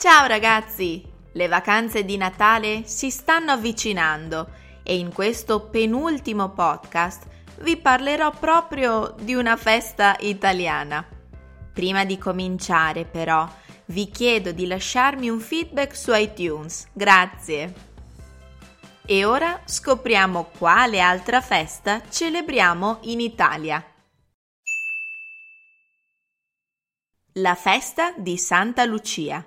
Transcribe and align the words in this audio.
Ciao 0.00 0.26
ragazzi! 0.26 1.04
Le 1.32 1.46
vacanze 1.46 2.06
di 2.06 2.16
Natale 2.16 2.84
si 2.86 3.10
stanno 3.10 3.50
avvicinando 3.50 4.48
e 4.82 4.96
in 4.96 5.12
questo 5.12 5.68
penultimo 5.68 6.48
podcast 6.52 7.26
vi 7.58 7.76
parlerò 7.76 8.30
proprio 8.30 9.14
di 9.20 9.34
una 9.34 9.58
festa 9.58 10.16
italiana. 10.20 11.06
Prima 11.74 12.06
di 12.06 12.16
cominciare 12.16 13.04
però 13.04 13.46
vi 13.88 14.08
chiedo 14.08 14.52
di 14.52 14.66
lasciarmi 14.66 15.28
un 15.28 15.38
feedback 15.38 15.94
su 15.94 16.14
iTunes, 16.14 16.86
grazie. 16.94 17.74
E 19.04 19.24
ora 19.26 19.60
scopriamo 19.66 20.44
quale 20.56 21.00
altra 21.00 21.42
festa 21.42 22.00
celebriamo 22.08 23.00
in 23.02 23.20
Italia. 23.20 23.84
La 27.34 27.54
festa 27.54 28.14
di 28.16 28.38
Santa 28.38 28.86
Lucia. 28.86 29.44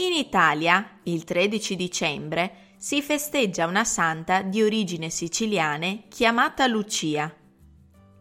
In 0.00 0.14
Italia, 0.14 0.98
il 1.02 1.24
13 1.24 1.76
dicembre, 1.76 2.72
si 2.78 3.02
festeggia 3.02 3.66
una 3.66 3.84
santa 3.84 4.40
di 4.40 4.62
origine 4.62 5.10
siciliane 5.10 6.04
chiamata 6.08 6.66
Lucia. 6.66 7.30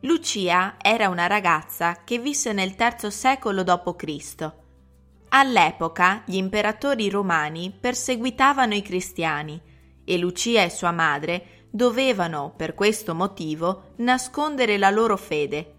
Lucia 0.01 0.75
era 0.81 1.07
una 1.07 1.25
ragazza 1.27 2.01
che 2.03 2.19
visse 2.19 2.51
nel 2.51 2.75
III 2.77 3.09
secolo 3.09 3.63
d.C. 3.63 4.51
All'epoca 5.29 6.23
gli 6.25 6.35
imperatori 6.35 7.09
romani 7.09 7.71
perseguitavano 7.71 8.73
i 8.73 8.81
cristiani 8.81 9.61
e 10.03 10.17
Lucia 10.17 10.63
e 10.63 10.69
sua 10.69 10.91
madre 10.91 11.67
dovevano, 11.71 12.53
per 12.57 12.75
questo 12.75 13.15
motivo, 13.15 13.93
nascondere 13.99 14.77
la 14.77 14.89
loro 14.89 15.15
fede. 15.15 15.75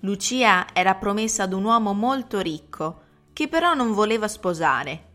Lucia 0.00 0.68
era 0.72 0.94
promessa 0.94 1.42
ad 1.42 1.52
un 1.52 1.64
uomo 1.64 1.92
molto 1.92 2.40
ricco, 2.40 3.02
che 3.34 3.48
però 3.48 3.74
non 3.74 3.92
voleva 3.92 4.28
sposare. 4.28 5.12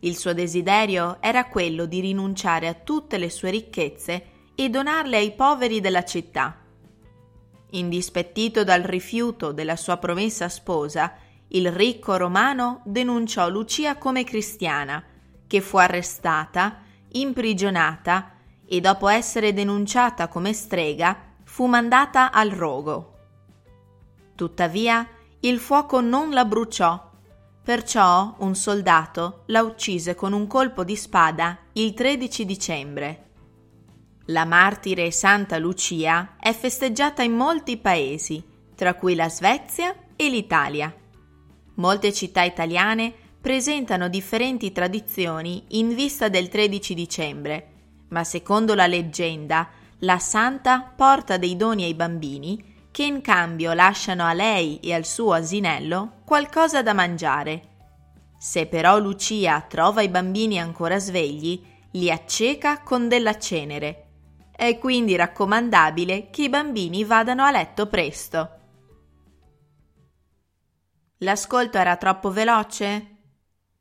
Il 0.00 0.16
suo 0.16 0.34
desiderio 0.34 1.16
era 1.20 1.46
quello 1.46 1.86
di 1.86 2.00
rinunciare 2.00 2.68
a 2.68 2.74
tutte 2.74 3.18
le 3.18 3.30
sue 3.30 3.50
ricchezze 3.50 4.26
e 4.54 4.68
donarle 4.68 5.16
ai 5.16 5.32
poveri 5.32 5.80
della 5.80 6.04
città. 6.04 6.58
Indispettito 7.70 8.62
dal 8.62 8.82
rifiuto 8.82 9.52
della 9.52 9.76
sua 9.76 9.96
promessa 9.96 10.48
sposa, 10.50 11.14
il 11.48 11.72
ricco 11.72 12.16
romano 12.16 12.82
denunciò 12.84 13.48
Lucia 13.48 13.96
come 13.96 14.24
cristiana, 14.24 15.02
che 15.46 15.60
fu 15.62 15.78
arrestata, 15.78 16.82
imprigionata 17.12 18.32
e 18.66 18.80
dopo 18.80 19.08
essere 19.08 19.54
denunciata 19.54 20.28
come 20.28 20.52
strega 20.52 21.16
fu 21.44 21.66
mandata 21.66 22.32
al 22.32 22.50
rogo. 22.50 23.14
Tuttavia 24.34 25.08
il 25.40 25.58
fuoco 25.58 26.00
non 26.00 26.30
la 26.30 26.44
bruciò 26.44 27.10
Perciò 27.64 28.34
un 28.38 28.56
soldato 28.56 29.44
la 29.46 29.62
uccise 29.62 30.16
con 30.16 30.32
un 30.32 30.48
colpo 30.48 30.82
di 30.82 30.96
spada 30.96 31.58
il 31.74 31.94
13 31.94 32.44
dicembre. 32.44 33.30
La 34.26 34.44
martire 34.44 35.12
Santa 35.12 35.58
Lucia 35.58 36.34
è 36.40 36.52
festeggiata 36.52 37.22
in 37.22 37.34
molti 37.34 37.76
paesi, 37.76 38.42
tra 38.74 38.94
cui 38.94 39.14
la 39.14 39.28
Svezia 39.28 39.94
e 40.16 40.28
l'Italia. 40.28 40.92
Molte 41.74 42.12
città 42.12 42.42
italiane 42.42 43.14
presentano 43.40 44.08
differenti 44.08 44.72
tradizioni 44.72 45.64
in 45.68 45.94
vista 45.94 46.28
del 46.28 46.48
13 46.48 46.94
dicembre, 46.94 47.68
ma 48.08 48.24
secondo 48.24 48.74
la 48.74 48.88
leggenda 48.88 49.68
la 49.98 50.18
santa 50.18 50.80
porta 50.80 51.36
dei 51.36 51.54
doni 51.56 51.84
ai 51.84 51.94
bambini 51.94 52.70
che 52.90 53.04
in 53.04 53.20
cambio 53.20 53.72
lasciano 53.72 54.24
a 54.24 54.32
lei 54.32 54.80
e 54.80 54.92
al 54.92 55.06
suo 55.06 55.32
asinello 55.32 56.21
qualcosa 56.32 56.80
da 56.80 56.94
mangiare. 56.94 57.68
Se 58.38 58.64
però 58.64 58.96
Lucia 58.96 59.60
trova 59.60 60.00
i 60.00 60.08
bambini 60.08 60.58
ancora 60.58 60.98
svegli, 60.98 61.62
li 61.90 62.10
acceca 62.10 62.80
con 62.80 63.06
della 63.06 63.36
cenere. 63.36 64.06
È 64.50 64.78
quindi 64.78 65.14
raccomandabile 65.14 66.30
che 66.30 66.44
i 66.44 66.48
bambini 66.48 67.04
vadano 67.04 67.44
a 67.44 67.50
letto 67.50 67.86
presto. 67.86 68.60
L'ascolto 71.18 71.76
era 71.76 71.98
troppo 71.98 72.30
veloce? 72.30 73.16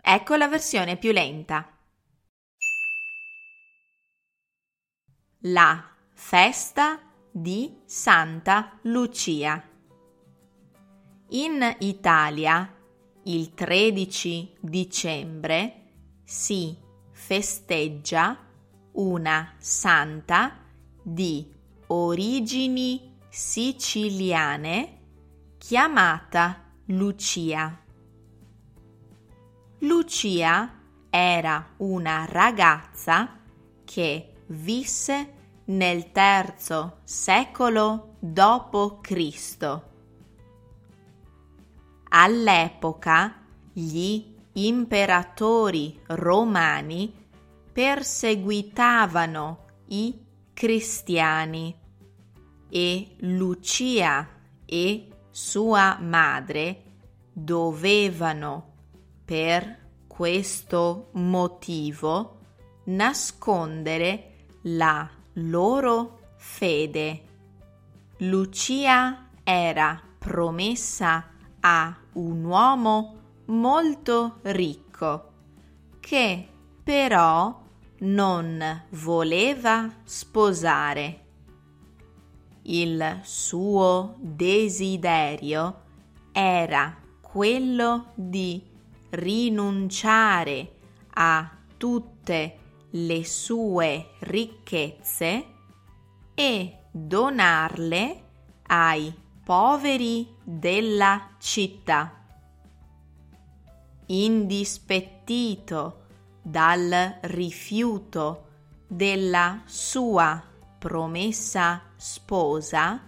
Ecco 0.02 0.36
la 0.36 0.50
versione 0.50 0.98
più 0.98 1.14
lenta. 1.14 1.74
La 5.44 5.82
festa 6.14 7.00
di 7.32 7.80
Santa 7.86 8.78
Lucia. 8.82 9.71
In 11.34 11.78
Italia 11.80 12.70
il 13.24 13.54
13 13.54 14.58
dicembre 14.60 15.84
si 16.26 16.78
festeggia 17.10 18.38
una 18.94 19.54
santa 19.58 20.58
di 21.02 21.50
origini 21.88 23.18
siciliane 23.30 25.00
chiamata 25.58 26.66
Lucia. 26.88 27.82
Lucia 29.80 30.80
era 31.10 31.76
una 31.78 32.26
ragazza 32.28 33.40
che 33.86 34.34
visse 34.48 35.34
nel 35.68 36.12
terzo 36.12 37.00
secolo 37.06 38.18
d.C. 38.20 39.91
All'epoca 42.14 43.42
gli 43.72 44.36
imperatori 44.54 45.98
romani 46.08 47.14
perseguitavano 47.72 49.66
i 49.88 50.20
cristiani 50.52 51.74
e 52.70 53.16
Lucia 53.20 54.28
e 54.66 55.08
sua 55.30 55.98
madre 56.02 56.84
dovevano 57.32 58.74
per 59.24 59.80
questo 60.08 61.12
motivo 61.14 62.40
nascondere 62.86 64.48
la 64.64 65.10
loro 65.36 66.20
fede. 66.36 67.24
Lucia 68.18 69.30
era 69.44 70.02
promessa 70.20 71.30
a 71.62 72.01
un 72.14 72.44
uomo 72.44 73.16
molto 73.46 74.40
ricco 74.44 75.32
che 76.00 76.48
però 76.84 77.62
non 78.00 78.84
voleva 78.90 79.90
sposare. 80.04 81.20
Il 82.64 83.20
suo 83.24 84.16
desiderio 84.20 85.82
era 86.32 86.96
quello 87.22 88.12
di 88.14 88.62
rinunciare 89.12 90.76
a 91.14 91.50
tutte 91.78 92.58
le 92.92 93.26
sue 93.26 94.12
ricchezze 94.20 95.46
e 96.34 96.78
donarle 96.92 98.24
ai 98.68 99.14
poveri 99.52 100.34
della 100.46 101.32
città. 101.38 102.24
Indispettito 104.06 106.06
dal 106.42 107.18
rifiuto 107.24 108.46
della 108.88 109.64
sua 109.66 110.42
promessa 110.80 111.82
sposa, 111.98 113.02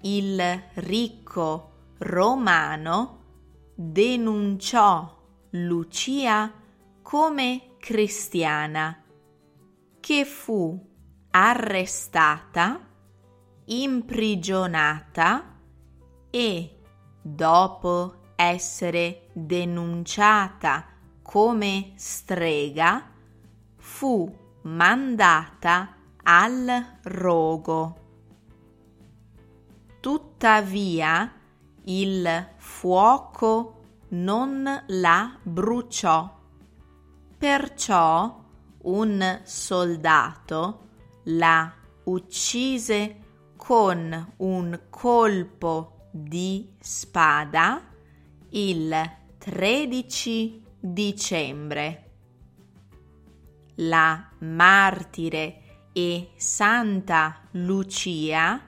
il 0.00 0.62
ricco 0.74 1.70
romano 1.98 3.20
denunciò 3.76 5.16
Lucia 5.50 6.52
come 7.02 7.76
cristiana 7.78 9.00
che 10.00 10.24
fu 10.24 10.76
arrestata, 11.30 12.80
imprigionata 13.66 15.50
e 16.32 16.78
dopo 17.20 18.14
essere 18.34 19.28
denunciata 19.34 20.86
come 21.22 21.92
strega 21.96 23.10
fu 23.76 24.34
mandata 24.62 25.94
al 26.22 26.98
rogo. 27.02 27.96
Tuttavia 30.00 31.30
il 31.84 32.48
fuoco 32.56 33.80
non 34.08 34.84
la 34.86 35.38
bruciò 35.42 36.40
Perciò 37.42 38.40
un 38.82 39.40
soldato 39.42 40.88
la 41.24 41.72
uccise 42.04 43.16
con 43.56 44.34
un 44.36 44.80
colpo 44.90 45.91
di 46.12 46.68
spada 46.78 47.82
il 48.50 48.94
13 49.38 50.62
dicembre. 50.78 52.10
La 53.76 54.28
martire 54.40 55.88
e 55.92 56.30
Santa 56.36 57.40
Lucia 57.52 58.60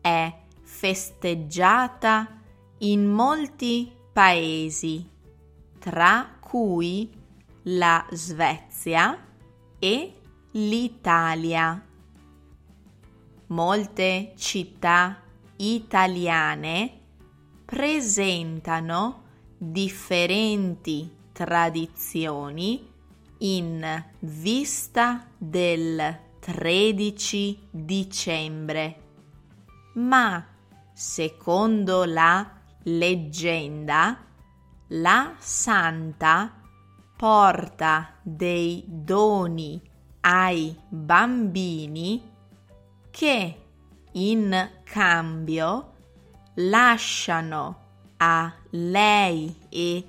è 0.00 0.38
festeggiata 0.62 2.40
in 2.78 3.08
molti 3.08 3.92
paesi, 4.12 5.08
tra 5.78 6.36
cui 6.40 7.08
la 7.62 8.04
Svezia 8.10 9.16
e 9.78 10.14
l'Italia. 10.50 11.86
Molte 13.46 14.32
città 14.36 15.21
italiane 15.62 17.00
presentano 17.64 19.22
differenti 19.56 21.08
tradizioni 21.30 22.90
in 23.38 24.04
vista 24.18 25.24
del 25.38 26.18
13 26.40 27.68
dicembre. 27.70 29.00
Ma 29.94 30.44
secondo 30.92 32.04
la 32.04 32.58
leggenda, 32.84 34.18
la 34.88 35.34
santa 35.38 36.60
porta 37.16 38.14
dei 38.20 38.82
doni 38.86 39.80
ai 40.22 40.76
bambini 40.88 42.30
che 43.10 43.61
in 44.12 44.70
cambio 44.84 45.92
lasciano 46.54 47.80
a 48.18 48.52
lei 48.70 49.54
e 49.68 50.04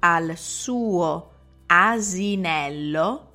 al 0.00 0.36
suo 0.36 1.32
asinello 1.66 3.32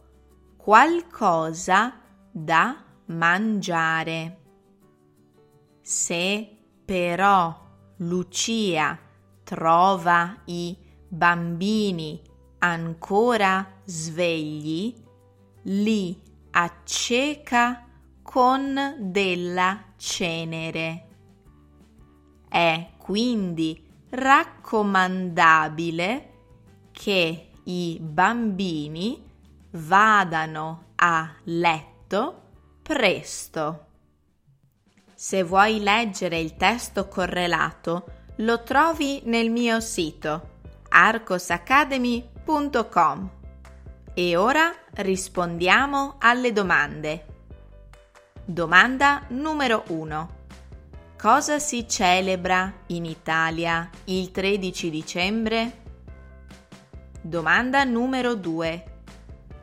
qualcosa 0.57 1.99
da 2.31 2.83
mangiare. 3.07 4.39
Se 5.81 6.57
però 6.85 7.61
Lucia 7.97 8.97
trova 9.43 10.37
i 10.45 10.75
bambini 11.07 12.21
ancora 12.59 13.81
svegli, 13.83 14.95
li 15.63 16.21
acceca 16.51 17.85
con 18.21 18.95
della 18.99 19.92
cenere. 20.03 21.07
È 22.49 22.89
quindi 22.97 23.81
raccomandabile 24.09 26.29
che 26.91 27.51
i 27.63 27.97
bambini 28.01 29.23
vadano 29.71 30.87
a 30.95 31.33
letto 31.45 32.41
presto. 32.81 33.85
Se 35.15 35.41
vuoi 35.41 35.79
leggere 35.79 36.37
il 36.37 36.57
testo 36.57 37.07
correlato, 37.07 38.23
lo 38.37 38.63
trovi 38.63 39.21
nel 39.23 39.49
mio 39.49 39.79
sito 39.79 40.49
arcosacademy.com. 40.89 43.31
E 44.13 44.35
ora 44.35 44.69
rispondiamo 44.95 46.15
alle 46.19 46.51
domande. 46.51 47.32
Domanda 48.45 49.23
numero 49.29 49.85
1. 49.87 50.29
Cosa 51.17 51.59
si 51.59 51.87
celebra 51.87 52.73
in 52.87 53.05
Italia 53.05 53.89
il 54.05 54.31
13 54.31 54.89
dicembre? 54.89 55.83
Domanda 57.21 57.85
numero 57.85 58.35
2. 58.35 58.83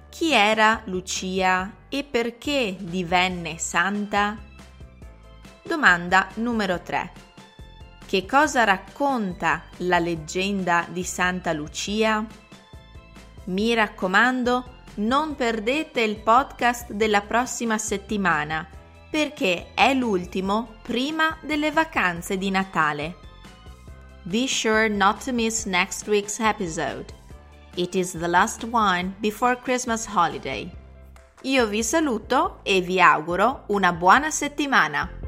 Chi 0.08 0.32
era 0.32 0.80
Lucia 0.86 1.70
e 1.90 2.04
perché 2.04 2.74
divenne 2.80 3.58
santa? 3.58 4.38
Domanda 5.62 6.28
numero 6.36 6.80
3. 6.80 7.12
Che 8.06 8.24
cosa 8.24 8.64
racconta 8.64 9.64
la 9.80 9.98
leggenda 9.98 10.86
di 10.88 11.04
Santa 11.04 11.52
Lucia? 11.52 12.24
Mi 13.44 13.74
raccomando, 13.74 14.79
non 14.94 15.34
perdete 15.34 16.00
il 16.00 16.16
podcast 16.16 16.92
della 16.92 17.20
prossima 17.20 17.78
settimana 17.78 18.66
perché 19.10 19.72
è 19.74 19.92
l'ultimo 19.94 20.74
prima 20.82 21.36
delle 21.42 21.70
vacanze 21.70 22.38
di 22.38 22.50
Natale. 22.50 23.16
Be 24.22 24.46
sure 24.46 24.88
not 24.88 25.24
to 25.24 25.32
miss 25.32 25.64
next 25.64 26.06
week's 26.06 26.38
episode. 26.38 27.12
It 27.74 27.94
is 27.94 28.12
the 28.12 28.28
last 28.28 28.64
one 28.70 29.14
before 29.18 29.56
Christmas 29.56 30.06
holiday. 30.06 30.70
Io 31.42 31.66
vi 31.66 31.82
saluto 31.82 32.60
e 32.62 32.80
vi 32.80 33.00
auguro 33.00 33.64
una 33.68 33.92
buona 33.92 34.30
settimana. 34.30 35.19